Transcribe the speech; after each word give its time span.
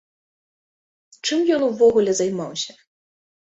Чым 1.29 1.45
ён 1.59 1.67
увогуле 1.69 2.11
займаўся? 2.23 2.71